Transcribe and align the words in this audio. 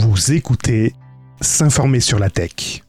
Vous 0.00 0.30
écoutez 0.30 0.94
S'informer 1.40 1.98
sur 1.98 2.20
la 2.20 2.30
tech. 2.30 2.84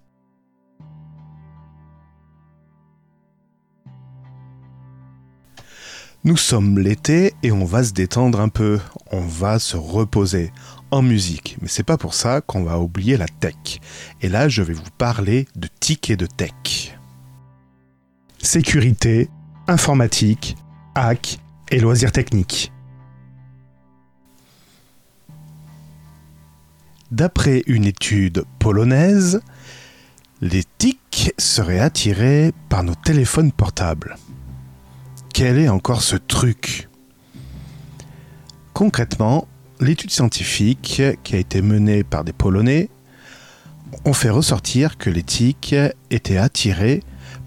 Nous 6.24 6.38
sommes 6.38 6.78
l'été 6.78 7.34
et 7.42 7.52
on 7.52 7.66
va 7.66 7.84
se 7.84 7.94
détendre 7.94 8.40
un 8.40 8.50
peu, 8.50 8.80
on 9.12 9.22
va 9.22 9.58
se 9.58 9.76
reposer 9.76 10.52
en 10.92 11.02
musique, 11.02 11.58
mais 11.64 11.68
c'est 11.68 11.82
pas 11.82 11.98
pour 11.98 12.14
ça 12.14 12.42
qu'on 12.42 12.64
va 12.64 12.80
oublier 12.80 13.18
la 13.18 13.28
tech. 13.28 13.80
Et 14.22 14.30
là, 14.30 14.48
je 14.48 14.62
vais 14.62 14.74
vous 14.74 14.92
parler 15.00 15.48
de 15.56 15.68
TIC 15.80 16.12
et 16.12 16.16
de 16.16 16.28
tech. 16.28 16.96
Sécurité, 18.38 19.32
informatique, 19.68 20.56
hack 20.94 21.40
et 21.72 21.80
loisirs 21.80 22.12
techniques. 22.12 22.72
D'après 27.12 27.64
une 27.66 27.86
étude 27.86 28.44
polonaise, 28.60 29.42
les 30.42 30.64
tics 30.78 31.34
seraient 31.38 31.80
attirés 31.80 32.54
par 32.70 32.84
nos 32.84 32.94
téléphones 32.94 33.52
portables. 33.52 34.16
Quel 35.34 35.58
est 35.58 35.70
encore 35.70 36.04
ce 36.04 36.16
truc? 36.16 36.88
Concrètement, 38.74 39.48
l'étude 39.80 40.12
scientifique 40.12 41.02
qui 41.24 41.36
a 41.36 41.40
été 41.40 41.62
menée 41.62 42.04
par 42.04 42.24
des 42.24 42.34
Polonais 42.34 42.90
ont 44.06 44.14
fait 44.14 44.30
ressortir 44.30 44.98
que 44.98 45.10
les 45.10 45.24
tics 45.24 45.76
étaient 46.12 46.38
attirés 46.38 47.02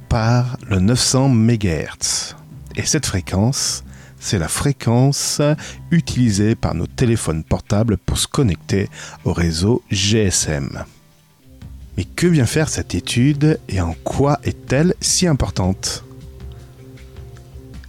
par 0.09 0.59
le 0.69 0.81
900 0.81 1.29
MHz. 1.29 2.35
Et 2.75 2.83
cette 2.83 3.07
fréquence 3.07 3.85
c'est 4.23 4.39
la 4.39 4.49
fréquence 4.49 5.43
utilisée 5.91 6.55
par 6.55 6.75
nos 6.75 6.87
téléphones 6.87 7.43
portables 7.43 7.99
pour 7.99 8.19
se 8.19 8.29
connecter 8.29 8.89
au 9.25 9.33
réseau 9.33 9.83
GSM. 9.91 10.85
Mais 11.97 12.05
que 12.05 12.29
vient 12.29 12.47
faire 12.47 12.69
cette 12.69 12.95
étude 12.95 13.59
et 13.69 13.81
en 13.81 13.95
quoi 14.05 14.39
est-elle 14.45 14.95
si 15.01 15.27
importante? 15.27 16.05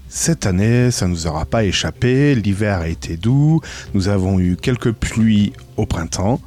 Cette 0.09 0.47
année, 0.47 0.89
ça 0.89 1.07
ne 1.07 1.11
nous 1.11 1.27
aura 1.27 1.45
pas 1.45 1.63
échappé, 1.63 2.35
l'hiver 2.35 2.79
a 2.79 2.87
été 2.87 3.15
doux, 3.15 3.61
nous 3.93 4.07
avons 4.07 4.39
eu 4.39 4.57
quelques 4.57 4.91
pluies 4.91 5.53
au 5.77 5.85
printemps. 5.85 6.41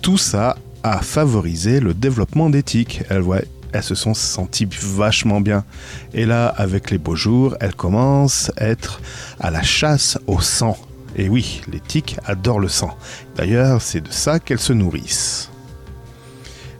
Tout 0.00 0.18
ça 0.18 0.56
a 0.82 1.02
favorisé 1.02 1.80
le 1.80 1.92
développement 1.92 2.48
d'éthique. 2.48 3.02
Elle, 3.10 3.24
elles 3.72 3.82
se 3.82 3.94
sont 3.94 4.14
senties 4.14 4.68
vachement 4.70 5.40
bien. 5.40 5.64
Et 6.12 6.26
là, 6.26 6.48
avec 6.48 6.90
les 6.90 6.98
beaux 6.98 7.16
jours, 7.16 7.56
elles 7.60 7.74
commencent 7.74 8.50
à 8.56 8.66
être 8.66 9.00
à 9.38 9.50
la 9.50 9.62
chasse 9.62 10.18
au 10.26 10.40
sang. 10.40 10.76
Et 11.16 11.28
oui, 11.28 11.62
les 11.70 11.80
tiques 11.80 12.16
adorent 12.24 12.60
le 12.60 12.68
sang. 12.68 12.96
D'ailleurs, 13.36 13.82
c'est 13.82 14.00
de 14.00 14.10
ça 14.10 14.38
qu'elles 14.38 14.60
se 14.60 14.72
nourrissent. 14.72 15.50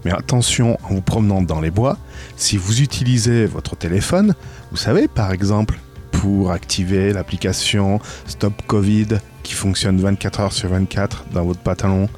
Mais 0.05 0.12
attention, 0.12 0.78
en 0.84 0.94
vous 0.94 1.02
promenant 1.02 1.42
dans 1.42 1.60
les 1.60 1.70
bois, 1.70 1.98
si 2.36 2.56
vous 2.56 2.80
utilisez 2.80 3.47
votre 3.47 3.77
téléphone, 3.77 4.34
vous 4.70 4.77
savez 4.77 5.08
par 5.08 5.32
exemple, 5.32 5.78
pour 6.10 6.52
activer 6.52 7.12
l'application 7.12 8.00
Stop 8.27 8.54
Covid 8.66 9.08
qui 9.42 9.54
fonctionne 9.54 10.00
24 10.00 10.41
heures 10.41 10.52
sur 10.52 10.69
24 10.69 11.25
dans 11.32 11.44
votre 11.44 11.60
pantalon, 11.60 12.08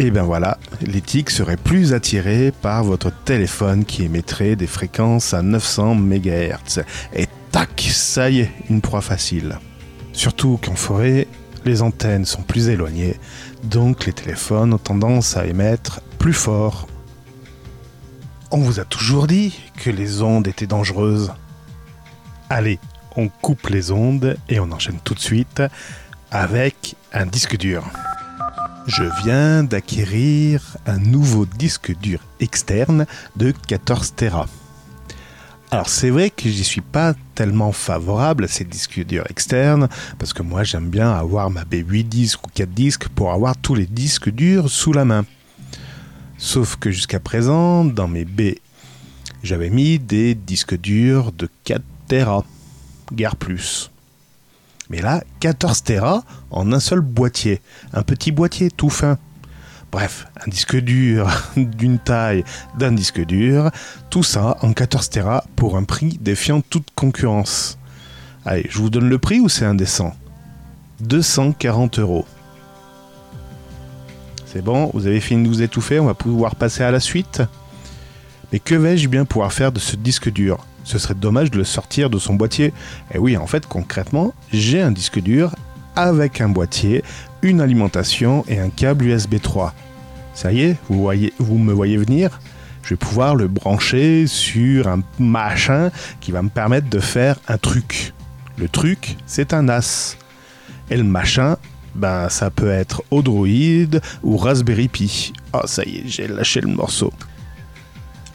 et 0.00 0.10
bien 0.10 0.22
voilà, 0.22 0.56
les 0.80 1.02
tics 1.02 1.28
seraient 1.28 1.58
plus 1.58 1.92
attirés 1.92 2.54
par 2.62 2.84
votre 2.84 3.12
téléphone 3.12 3.84
qui 3.84 4.02
émettrait 4.02 4.56
des 4.56 4.66
fréquences 4.66 5.34
à 5.34 5.42
900 5.42 5.94
MHz. 5.94 6.84
Et 7.14 7.26
tac, 7.50 7.86
ça 7.92 8.30
y 8.30 8.40
est, 8.40 8.50
une 8.70 8.80
proie 8.80 9.02
facile. 9.02 9.58
Surtout 10.14 10.58
qu'en 10.64 10.74
forêt, 10.74 11.26
les 11.66 11.82
antennes 11.82 12.24
sont 12.24 12.40
plus 12.40 12.70
éloignées, 12.70 13.16
donc 13.62 14.06
les 14.06 14.14
téléphones 14.14 14.72
ont 14.72 14.78
tendance 14.78 15.36
à 15.36 15.44
émettre 15.44 16.00
plus 16.18 16.32
fort. 16.32 16.88
On 18.50 18.58
vous 18.60 18.80
a 18.80 18.86
toujours 18.86 19.26
dit 19.26 19.54
que 19.76 19.90
les 19.90 20.22
ondes 20.22 20.48
étaient 20.48 20.66
dangereuses. 20.66 21.30
Allez, 22.48 22.78
on 23.16 23.28
coupe 23.28 23.68
les 23.68 23.90
ondes 23.90 24.38
et 24.48 24.60
on 24.60 24.72
enchaîne 24.72 24.98
tout 25.04 25.14
de 25.14 25.20
suite 25.20 25.62
avec 26.30 26.96
un 27.12 27.26
disque 27.26 27.58
dur. 27.58 27.84
Je 28.86 29.04
viens 29.22 29.62
d'acquérir 29.62 30.76
un 30.86 30.98
nouveau 30.98 31.44
disque 31.44 31.96
dur 32.00 32.20
externe 32.40 33.06
de 33.36 33.52
14 33.52 34.14
Tera. 34.16 34.46
Alors 35.70 35.88
c'est 35.88 36.10
vrai 36.10 36.30
que 36.30 36.48
j'y 36.48 36.64
suis 36.64 36.80
pas 36.80 37.14
tellement 37.34 37.72
favorable 37.72 38.44
à 38.44 38.48
ces 38.48 38.64
disques 38.64 39.04
durs 39.04 39.30
externes 39.30 39.88
parce 40.18 40.32
que 40.32 40.42
moi 40.42 40.64
j'aime 40.64 40.88
bien 40.88 41.10
avoir 41.12 41.50
ma 41.50 41.64
B8 41.64 42.08
disques 42.08 42.46
ou 42.46 42.50
4 42.52 42.70
disques 42.70 43.08
pour 43.08 43.32
avoir 43.32 43.56
tous 43.56 43.74
les 43.74 43.86
disques 43.86 44.30
durs 44.30 44.68
sous 44.68 44.92
la 44.92 45.04
main. 45.04 45.24
Sauf 46.38 46.76
que 46.76 46.90
jusqu'à 46.90 47.20
présent 47.20 47.84
dans 47.84 48.08
mes 48.08 48.24
B 48.24 48.54
j'avais 49.42 49.70
mis 49.70 49.98
des 49.98 50.34
disques 50.34 50.78
durs 50.78 51.32
de 51.32 51.48
4 51.64 51.82
Tera, 52.08 52.44
guère 53.12 53.36
plus. 53.36 53.90
Mais 54.90 55.00
là, 55.00 55.22
14 55.38 55.84
Tera 55.84 56.24
en 56.50 56.72
un 56.72 56.80
seul 56.80 57.00
boîtier. 57.00 57.62
Un 57.92 58.02
petit 58.02 58.32
boîtier 58.32 58.70
tout 58.70 58.90
fin. 58.90 59.18
Bref, 59.92 60.26
un 60.44 60.50
disque 60.50 60.76
dur 60.76 61.30
d'une 61.56 61.98
taille 61.98 62.44
d'un 62.76 62.92
disque 62.92 63.24
dur, 63.24 63.70
tout 64.10 64.22
ça 64.22 64.56
en 64.62 64.72
14 64.72 65.08
Tera 65.10 65.44
pour 65.56 65.76
un 65.76 65.84
prix 65.84 66.18
défiant 66.20 66.60
toute 66.60 66.88
concurrence. 66.94 67.78
Allez, 68.44 68.66
je 68.68 68.78
vous 68.78 68.90
donne 68.90 69.08
le 69.08 69.18
prix 69.18 69.40
ou 69.40 69.48
c'est 69.48 69.64
indécent? 69.64 70.14
240 71.00 71.98
euros. 71.98 72.26
C'est 74.46 74.62
bon, 74.62 74.90
vous 74.94 75.06
avez 75.06 75.20
fini 75.20 75.44
de 75.44 75.48
vous 75.48 75.62
étouffer, 75.62 76.00
on 76.00 76.06
va 76.06 76.14
pouvoir 76.14 76.56
passer 76.56 76.82
à 76.82 76.90
la 76.90 77.00
suite. 77.00 77.42
Mais 78.52 78.58
que 78.58 78.74
vais-je 78.74 79.08
bien 79.08 79.24
pouvoir 79.24 79.52
faire 79.52 79.70
de 79.70 79.78
ce 79.78 79.94
disque 79.94 80.30
dur? 80.30 80.66
Ce 80.84 80.98
serait 80.98 81.14
dommage 81.14 81.50
de 81.50 81.58
le 81.58 81.64
sortir 81.64 82.10
de 82.10 82.18
son 82.18 82.34
boîtier. 82.34 82.66
Et 82.66 82.72
eh 83.14 83.18
oui, 83.18 83.36
en 83.36 83.46
fait, 83.46 83.66
concrètement, 83.66 84.34
j'ai 84.52 84.80
un 84.80 84.90
disque 84.90 85.20
dur 85.20 85.54
avec 85.96 86.40
un 86.40 86.48
boîtier, 86.48 87.02
une 87.42 87.60
alimentation 87.60 88.44
et 88.48 88.58
un 88.58 88.70
câble 88.70 89.06
USB 89.06 89.40
3. 89.40 89.74
Ça 90.34 90.52
y 90.52 90.62
est, 90.62 90.76
vous, 90.88 91.58
me 91.58 91.72
voyez 91.72 91.96
venir 91.96 92.40
Je 92.82 92.90
vais 92.90 92.96
pouvoir 92.96 93.34
le 93.34 93.48
brancher 93.48 94.26
sur 94.26 94.88
un 94.88 95.02
machin 95.18 95.90
qui 96.20 96.32
va 96.32 96.42
me 96.42 96.48
permettre 96.48 96.88
de 96.88 97.00
faire 97.00 97.36
un 97.48 97.58
truc. 97.58 98.14
Le 98.56 98.68
truc, 98.68 99.16
c'est 99.26 99.52
un 99.52 99.62
NAS. 99.62 100.16
Et 100.90 100.96
le 100.96 101.04
machin, 101.04 101.56
ben 101.94 102.28
ça 102.28 102.50
peut 102.50 102.70
être 102.70 103.02
Odroid 103.10 104.00
ou 104.22 104.36
Raspberry 104.36 104.88
Pi. 104.88 105.32
Oh 105.52 105.60
ça 105.64 105.84
y 105.84 105.98
est, 105.98 106.02
j'ai 106.06 106.28
lâché 106.28 106.60
le 106.60 106.68
morceau. 106.68 107.12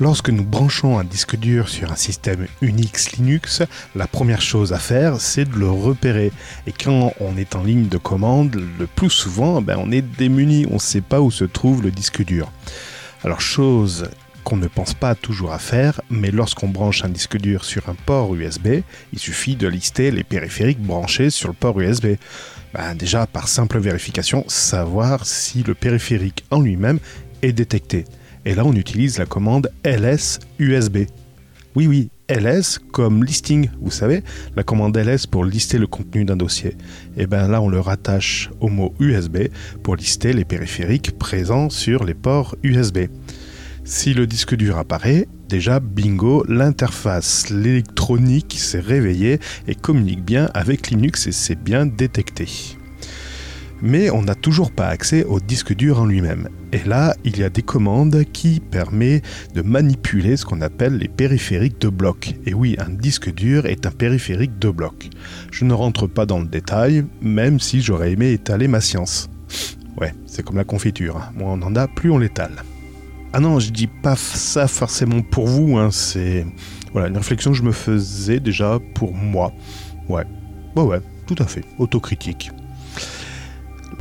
Lorsque 0.01 0.29
nous 0.29 0.43
branchons 0.43 0.99
un 0.99 1.05
disque 1.05 1.37
dur 1.37 1.69
sur 1.69 1.89
un 1.89 1.95
système 1.95 2.47
Unix 2.61 3.13
Linux, 3.13 3.63
la 3.95 4.07
première 4.07 4.41
chose 4.41 4.73
à 4.73 4.77
faire, 4.77 5.21
c'est 5.21 5.45
de 5.45 5.55
le 5.55 5.69
repérer. 5.69 6.33
Et 6.67 6.73
quand 6.73 7.13
on 7.21 7.37
est 7.37 7.55
en 7.55 7.63
ligne 7.63 7.87
de 7.87 7.97
commande, 7.97 8.61
le 8.77 8.87
plus 8.87 9.09
souvent, 9.09 9.61
ben, 9.61 9.77
on 9.79 9.93
est 9.93 10.01
démuni, 10.01 10.65
on 10.69 10.73
ne 10.73 10.79
sait 10.79 10.99
pas 10.99 11.21
où 11.21 11.31
se 11.31 11.45
trouve 11.45 11.81
le 11.81 11.91
disque 11.91 12.25
dur. 12.25 12.51
Alors 13.23 13.39
chose 13.39 14.09
qu'on 14.43 14.57
ne 14.57 14.67
pense 14.67 14.93
pas 14.93 15.15
toujours 15.15 15.53
à 15.53 15.59
faire, 15.59 16.01
mais 16.09 16.29
lorsqu'on 16.29 16.67
branche 16.67 17.05
un 17.05 17.09
disque 17.09 17.37
dur 17.37 17.63
sur 17.63 17.87
un 17.87 17.95
port 17.95 18.35
USB, 18.35 18.81
il 19.13 19.19
suffit 19.19 19.55
de 19.55 19.69
lister 19.69 20.11
les 20.11 20.25
périphériques 20.25 20.81
branchés 20.81 21.29
sur 21.29 21.47
le 21.47 21.55
port 21.55 21.79
USB. 21.79 22.17
Ben, 22.73 22.95
déjà, 22.95 23.27
par 23.27 23.47
simple 23.47 23.79
vérification, 23.79 24.43
savoir 24.49 25.25
si 25.25 25.63
le 25.63 25.73
périphérique 25.73 26.43
en 26.51 26.59
lui-même 26.59 26.99
est 27.41 27.53
détecté. 27.53 28.03
Et 28.45 28.53
là, 28.53 28.63
on 28.65 28.73
utilise 28.73 29.17
la 29.17 29.25
commande 29.25 29.71
ls 29.83 30.39
USB. 30.59 30.97
Oui, 31.75 31.87
oui, 31.87 32.09
ls 32.29 32.79
comme 32.91 33.23
listing, 33.23 33.69
vous 33.81 33.91
savez, 33.91 34.23
la 34.55 34.63
commande 34.63 34.95
ls 34.95 35.27
pour 35.29 35.43
lister 35.43 35.77
le 35.77 35.87
contenu 35.87 36.23
d'un 36.23 36.37
dossier. 36.37 36.77
Et 37.17 37.27
bien 37.27 37.47
là, 37.47 37.61
on 37.61 37.69
le 37.69 37.79
rattache 37.79 38.49
au 38.61 38.69
mot 38.69 38.93
USB 38.99 39.47
pour 39.83 39.95
lister 39.95 40.31
les 40.31 40.45
périphériques 40.45 41.17
présents 41.17 41.69
sur 41.69 42.05
les 42.05 42.13
ports 42.13 42.55
USB. 42.63 42.99
Si 43.83 44.13
le 44.13 44.25
disque 44.25 44.55
dur 44.55 44.77
apparaît, 44.77 45.27
déjà 45.49 45.79
bingo, 45.79 46.43
l'interface, 46.47 47.49
l'électronique 47.49 48.55
s'est 48.57 48.79
réveillée 48.79 49.39
et 49.67 49.75
communique 49.75 50.23
bien 50.23 50.49
avec 50.53 50.89
Linux 50.89 51.27
et 51.27 51.31
c'est 51.31 51.61
bien 51.61 51.85
détecté 51.85 52.47
mais 53.81 54.09
on 54.09 54.21
n'a 54.21 54.35
toujours 54.35 54.71
pas 54.71 54.87
accès 54.87 55.23
au 55.23 55.39
disque 55.39 55.75
dur 55.75 55.99
en 55.99 56.05
lui-même. 56.05 56.49
Et 56.71 56.83
là, 56.83 57.15
il 57.23 57.37
y 57.37 57.43
a 57.43 57.49
des 57.49 57.61
commandes 57.61 58.23
qui 58.33 58.59
permettent 58.59 59.23
de 59.53 59.61
manipuler 59.61 60.37
ce 60.37 60.45
qu'on 60.45 60.61
appelle 60.61 60.97
les 60.97 61.07
périphériques 61.07 61.79
de 61.79 61.89
bloc. 61.89 62.35
Et 62.45 62.53
oui, 62.53 62.75
un 62.79 62.89
disque 62.89 63.33
dur 63.33 63.65
est 63.65 63.85
un 63.85 63.91
périphérique 63.91 64.59
de 64.59 64.69
bloc. 64.69 65.09
Je 65.51 65.65
ne 65.65 65.73
rentre 65.73 66.07
pas 66.07 66.25
dans 66.25 66.39
le 66.39 66.47
détail, 66.47 67.05
même 67.21 67.59
si 67.59 67.81
j'aurais 67.81 68.11
aimé 68.11 68.31
étaler 68.31 68.67
ma 68.67 68.81
science. 68.81 69.29
Ouais, 69.97 70.13
c'est 70.25 70.43
comme 70.43 70.57
la 70.57 70.65
confiture, 70.65 71.17
hein. 71.17 71.31
moins 71.35 71.53
on 71.53 71.61
en 71.61 71.75
a, 71.75 71.87
plus 71.87 72.11
on 72.11 72.17
l'étale. 72.17 72.63
Ah 73.31 73.39
non, 73.39 73.59
je 73.59 73.71
dis 73.71 73.87
pas 73.87 74.15
ça 74.15 74.67
forcément 74.67 75.21
pour 75.21 75.47
vous, 75.47 75.77
hein. 75.77 75.89
c'est 75.91 76.45
voilà, 76.91 77.07
une 77.07 77.17
réflexion 77.17 77.51
que 77.51 77.57
je 77.57 77.63
me 77.63 77.71
faisais 77.71 78.39
déjà 78.39 78.79
pour 78.93 79.13
moi. 79.13 79.53
Ouais, 80.09 80.23
ouais, 80.75 80.83
ouais, 80.83 80.99
tout 81.27 81.35
à 81.39 81.45
fait, 81.45 81.63
autocritique. 81.77 82.51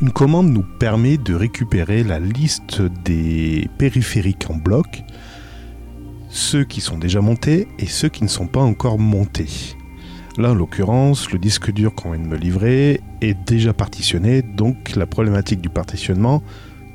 Une 0.01 0.11
commande 0.11 0.49
nous 0.49 0.65
permet 0.77 1.17
de 1.17 1.33
récupérer 1.33 2.03
la 2.03 2.19
liste 2.19 2.81
des 2.81 3.69
périphériques 3.77 4.49
en 4.49 4.55
bloc, 4.55 5.03
ceux 6.27 6.65
qui 6.65 6.81
sont 6.81 6.97
déjà 6.97 7.21
montés 7.21 7.69
et 7.79 7.85
ceux 7.85 8.09
qui 8.09 8.23
ne 8.23 8.27
sont 8.27 8.47
pas 8.47 8.59
encore 8.59 8.99
montés. 8.99 9.77
Là, 10.37 10.51
en 10.51 10.53
l'occurrence, 10.53 11.31
le 11.31 11.39
disque 11.39 11.71
dur 11.71 11.95
qu'on 11.95 12.11
vient 12.11 12.21
de 12.21 12.27
me 12.27 12.35
livrer 12.35 12.99
est 13.21 13.37
déjà 13.47 13.71
partitionné, 13.71 14.41
donc 14.41 14.97
la 14.97 15.05
problématique 15.05 15.61
du 15.61 15.69
partitionnement 15.69 16.43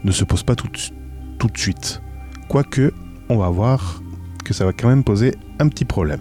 ne 0.04 0.12
se 0.12 0.24
pose 0.24 0.42
pas 0.42 0.54
tout, 0.54 0.68
de 0.68 1.58
suite. 1.58 2.02
Quoique, 2.48 2.92
on 3.30 3.38
va 3.38 3.48
voir 3.48 4.02
que 4.44 4.52
ça 4.52 4.66
va 4.66 4.74
quand 4.74 4.88
même 4.88 5.04
poser 5.04 5.34
un 5.58 5.68
petit 5.68 5.86
problème. 5.86 6.20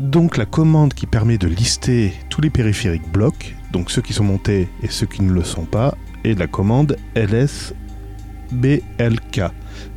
Donc 0.00 0.38
la 0.38 0.46
commande 0.46 0.92
qui 0.92 1.06
permet 1.06 1.38
de 1.38 1.46
lister 1.46 2.12
tous 2.30 2.40
les 2.40 2.50
périphériques 2.50 3.12
blocs, 3.12 3.54
donc 3.72 3.90
ceux 3.90 4.02
qui 4.02 4.12
sont 4.12 4.24
montés 4.24 4.68
et 4.82 4.88
ceux 4.88 5.06
qui 5.06 5.22
ne 5.22 5.32
le 5.32 5.44
sont 5.44 5.64
pas, 5.64 5.96
est 6.24 6.38
la 6.38 6.46
commande 6.46 6.96
lsblk. 7.16 7.74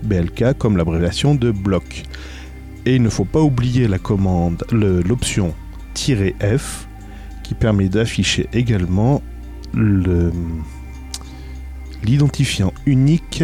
BLK 0.03 0.57
comme 0.57 0.77
l'abréviation 0.77 1.35
de 1.35 1.51
bloc. 1.51 2.03
Et 2.85 2.95
il 2.95 3.01
ne 3.01 3.09
faut 3.09 3.25
pas 3.25 3.41
oublier 3.41 3.87
la 3.87 3.99
commande, 3.99 4.63
l'option 4.71 5.53
"-f" 5.95 6.87
qui 7.43 7.53
permet 7.53 7.89
d'afficher 7.89 8.47
également 8.53 9.21
l'identifiant 12.03 12.73
unique 12.85 13.43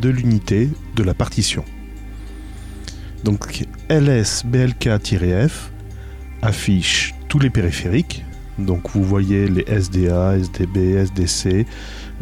de 0.00 0.08
l'unité 0.08 0.70
de 0.96 1.02
la 1.02 1.14
partition. 1.14 1.64
Donc 3.24 3.64
lsblk-f 3.88 5.70
affiche 6.42 7.14
tous 7.28 7.38
les 7.38 7.50
périphériques. 7.50 8.24
Donc 8.58 8.90
vous 8.90 9.02
voyez 9.02 9.48
les 9.48 9.64
SDA, 9.68 10.36
SDB, 10.38 10.94
SDC, 10.94 11.66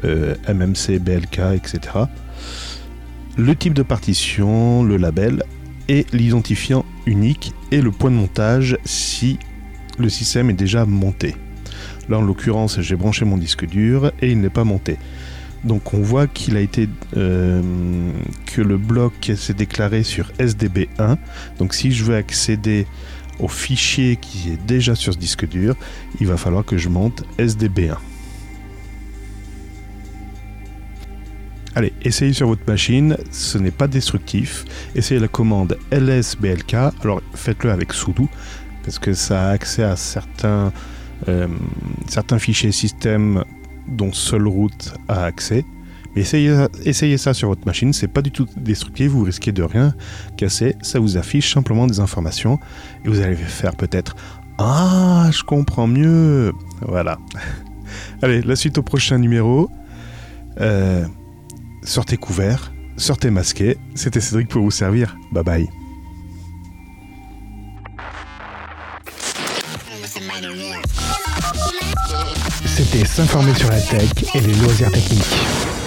euh, 0.05 0.35
MMC, 0.49 0.99
BLK, 0.99 1.41
etc. 1.55 1.81
Le 3.37 3.55
type 3.57 3.75
de 3.75 3.83
partition, 3.83 4.83
le 4.83 4.97
label 4.97 5.43
et 5.89 6.07
l'identifiant 6.13 6.85
unique 7.07 7.53
et 7.73 7.81
le 7.81 7.91
point 7.91 8.11
de 8.11 8.17
montage 8.17 8.79
si 8.85 9.39
le 9.99 10.09
système 10.09 10.51
est 10.51 10.55
déjà 10.55 10.87
monté. 10.87 11.35
Là 12.09 12.19
en 12.19 12.23
l'occurrence 12.23 12.81
j'ai 12.81 12.97
branché 12.97 13.25
mon 13.25 13.37
disque 13.37 13.67
dur 13.67 14.13
et 14.21 14.31
il 14.31 14.41
n'est 14.41 14.51
pas 14.51 14.65
monté. 14.65 14.99
Donc 15.65 15.93
on 15.93 16.01
voit 16.01 16.27
qu'il 16.27 16.57
a 16.57 16.61
été 16.61 16.89
euh, 17.17 17.61
que 18.47 18.63
le 18.63 18.79
bloc 18.79 19.33
s'est 19.37 19.55
déclaré 19.55 20.03
sur 20.03 20.31
SDB1. 20.39 21.17
Donc 21.59 21.75
si 21.75 21.93
je 21.93 22.05
veux 22.05 22.17
accéder 22.17 22.87
au 23.43 23.49
fichier 23.49 24.17
qui 24.17 24.51
est 24.51 24.67
déjà 24.67 24.95
sur 24.95 25.13
ce 25.13 25.19
disque 25.19 25.49
dur, 25.49 25.75
il 26.21 26.27
va 26.27 26.37
falloir 26.37 26.65
que 26.65 26.77
je 26.77 26.89
monte 26.89 27.25
SDB1. 27.39 27.97
Allez, 31.77 31.93
essayez 32.03 32.33
sur 32.33 32.49
votre 32.49 32.67
machine, 32.67 33.17
ce 33.31 33.57
n'est 33.57 33.71
pas 33.71 33.87
destructif. 33.87 34.65
Essayez 34.97 35.21
la 35.21 35.29
commande 35.29 35.79
lsblk, 35.93 36.75
alors 36.75 37.23
faites-le 37.35 37.71
avec 37.71 37.93
sudo, 37.93 38.29
parce 38.83 38.99
que 38.99 39.13
ça 39.13 39.49
a 39.49 39.51
accès 39.51 39.85
à 39.85 39.95
certains, 39.95 40.73
euh, 41.29 41.47
certains 42.09 42.41
fichiers 42.41 42.73
système 42.73 43.45
dont 43.87 44.13
seul 44.13 44.49
root 44.49 44.71
a 45.09 45.25
accès. 45.25 45.65
Mais 46.15 46.23
essayez, 46.23 46.67
essayez 46.85 47.19
ça 47.19 47.35
sur 47.35 47.49
votre 47.49 47.65
machine, 47.67 47.93
c'est 47.93 48.09
pas 48.09 48.23
du 48.23 48.31
tout 48.31 48.47
destructif, 48.57 49.11
vous 49.13 49.23
risquez 49.23 49.53
de 49.53 49.63
rien 49.63 49.95
casser, 50.37 50.77
ça 50.83 50.99
vous 50.99 51.17
affiche 51.17 51.53
simplement 51.53 51.87
des 51.87 52.01
informations 52.01 52.59
et 53.05 53.09
vous 53.09 53.21
allez 53.21 53.37
faire 53.37 53.77
peut-être 53.77 54.17
Ah, 54.59 55.29
je 55.33 55.43
comprends 55.43 55.87
mieux. 55.87 56.53
Voilà. 56.83 57.19
Allez, 58.23 58.43
la 58.43 58.57
suite 58.57 58.79
au 58.79 58.83
prochain 58.83 59.19
numéro. 59.19 59.71
Euh, 60.61 61.07
sortez 61.83 62.17
couverts, 62.17 62.73
sortez 62.97 63.31
masqués. 63.31 63.79
C'était 63.95 64.21
Cédric 64.21 64.49
pour 64.49 64.63
vous 64.63 64.71
servir. 64.71 65.17
Bye 65.33 65.45
bye. 65.45 65.69
C'était 72.67 73.05
s'informer 73.05 73.55
sur 73.55 73.71
la 73.71 73.81
tech 73.81 74.11
et 74.35 74.41
les 74.41 74.55
loisirs 74.55 74.91
techniques. 74.91 75.80